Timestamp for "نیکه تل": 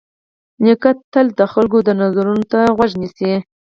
0.63-1.27